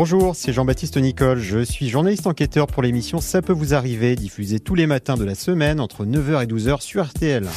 [0.00, 1.40] Bonjour, c'est Jean-Baptiste Nicole.
[1.40, 5.24] Je suis journaliste enquêteur pour l'émission Ça peut vous arriver, diffusée tous les matins de
[5.24, 7.48] la semaine entre 9h et 12h sur RTL.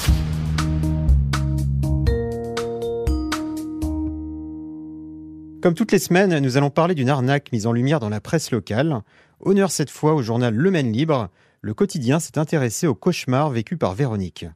[5.61, 8.49] Comme toutes les semaines, nous allons parler d'une arnaque mise en lumière dans la presse
[8.49, 9.03] locale.
[9.39, 11.29] Honneur cette fois au journal Le Maine Libre.
[11.61, 14.47] Le quotidien s'est intéressé au cauchemar vécu par Véronique.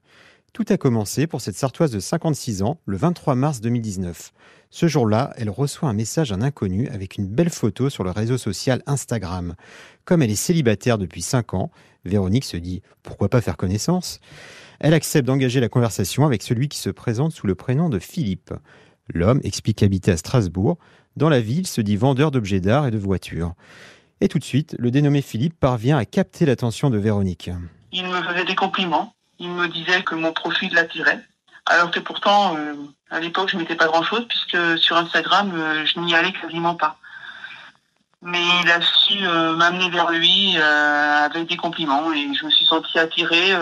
[0.55, 4.31] Tout a commencé pour cette Sartoise de 56 ans le 23 mars 2019.
[4.69, 8.37] Ce jour-là, elle reçoit un message d'un inconnu avec une belle photo sur le réseau
[8.37, 9.55] social Instagram.
[10.05, 11.71] Comme elle est célibataire depuis 5 ans,
[12.05, 14.21] Véronique se dit pourquoi pas faire connaissance?
[14.79, 18.53] Elle accepte d'engager la conversation avec celui qui se présente sous le prénom de Philippe.
[19.13, 20.77] L'homme explique habiter à Strasbourg.
[21.17, 23.55] Dans la ville, se dit vendeur d'objets d'art et de voitures.
[24.21, 27.51] Et tout de suite, le dénommé Philippe parvient à capter l'attention de Véronique.
[27.91, 31.21] Il me faisait des compliments il me disait que mon profil l'attirait.
[31.65, 32.73] Alors que pourtant, euh,
[33.09, 36.97] à l'époque, je mettais pas grand-chose puisque sur Instagram, euh, je n'y allais quasiment pas.
[38.21, 42.65] Mais il a su euh, m'amener vers lui avec des compliments et je me suis
[42.65, 43.53] sentie attirée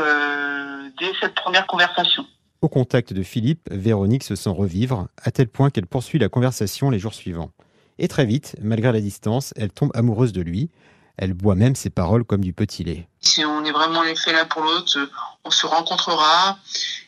[1.00, 2.26] dès cette première conversation.
[2.62, 6.90] Au contact de Philippe, Véronique se sent revivre, à tel point qu'elle poursuit la conversation
[6.90, 7.52] les jours suivants.
[8.00, 10.70] Et très vite, malgré la distance, elle tombe amoureuse de lui.
[11.18, 13.08] Elle boit même ses paroles comme du petit lait.
[13.22, 14.98] Si on est vraiment les faits l'un pour l'autre,
[15.44, 16.58] on se rencontrera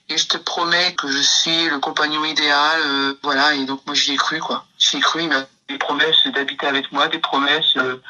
[0.09, 2.81] et je te promets que je suis le compagnon idéal.
[2.83, 4.65] Euh, voilà, et donc moi j'y ai cru quoi.
[4.77, 8.01] J'y ai cru, il m'a des promesses d'habiter avec moi, des promesses euh,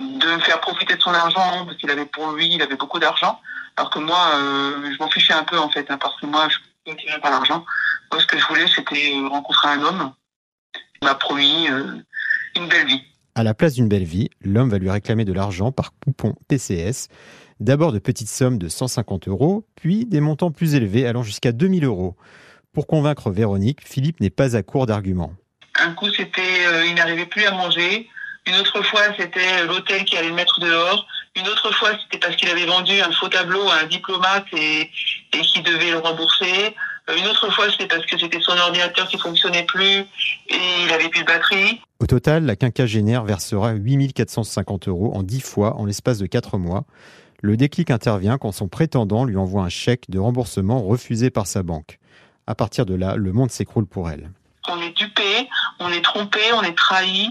[0.00, 2.76] de me faire profiter de son argent, hein, parce qu'il avait pour lui, il avait
[2.76, 3.40] beaucoup d'argent.
[3.76, 6.48] Alors que moi, euh, je m'en fichais un peu en fait, hein, parce que moi
[6.48, 7.64] je ne tirais pas l'argent.
[8.10, 10.12] Moi ce que je voulais c'était rencontrer un homme.
[11.00, 11.68] Il m'a promis
[12.56, 13.02] une belle vie.
[13.36, 17.08] À la place d'une belle vie, l'homme va lui réclamer de l'argent par coupon PCS.
[17.58, 21.84] D'abord de petites sommes de 150 euros, puis des montants plus élevés allant jusqu'à 2000
[21.84, 22.16] euros.
[22.72, 25.32] Pour convaincre Véronique, Philippe n'est pas à court d'arguments.
[25.80, 28.08] Un coup, c'était euh, il n'arrivait plus à manger.
[28.46, 31.04] Une autre fois, c'était l'hôtel qui allait le mettre dehors.
[31.34, 34.88] Une autre fois, c'était parce qu'il avait vendu un faux tableau à un diplomate et,
[35.32, 36.76] et qu'il devait le rembourser.
[37.08, 40.06] Euh, une autre fois, c'était parce que c'était son ordinateur qui fonctionnait plus et
[40.84, 41.80] il avait plus de batterie.
[42.00, 46.84] Au total, la quinquagénaire versera 8450 euros en 10 fois en l'espace de 4 mois.
[47.42, 51.62] Le déclic intervient quand son prétendant lui envoie un chèque de remboursement refusé par sa
[51.62, 51.98] banque.
[52.46, 54.30] À partir de là, le monde s'écroule pour elle.
[54.68, 55.48] On est dupé,
[55.78, 57.28] on est trompé, on est trahi,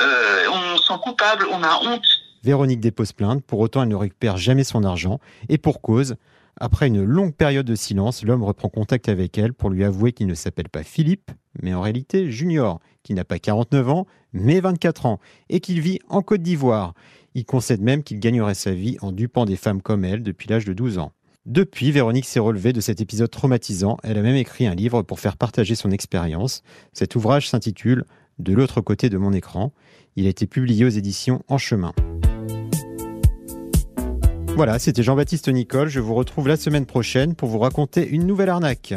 [0.00, 2.06] euh, on sent coupable, on a honte.
[2.42, 6.16] Véronique dépose plainte, pour autant elle ne récupère jamais son argent, et pour cause,
[6.58, 10.26] après une longue période de silence, l'homme reprend contact avec elle pour lui avouer qu'il
[10.26, 11.30] ne s'appelle pas Philippe,
[11.62, 15.98] mais en réalité Junior, qui n'a pas 49 ans, mais 24 ans, et qu'il vit
[16.08, 16.94] en Côte d'Ivoire.
[17.34, 20.66] Il concède même qu'il gagnerait sa vie en dupant des femmes comme elle depuis l'âge
[20.66, 21.12] de 12 ans.
[21.46, 23.96] Depuis, Véronique s'est relevée de cet épisode traumatisant.
[24.04, 26.62] Elle a même écrit un livre pour faire partager son expérience.
[26.92, 28.04] Cet ouvrage s'intitule
[28.38, 29.72] De l'autre côté de mon écran.
[30.14, 31.92] Il a été publié aux éditions En chemin.
[34.54, 35.88] Voilà, c'était Jean-Baptiste Nicole.
[35.88, 38.94] Je vous retrouve la semaine prochaine pour vous raconter une nouvelle arnaque.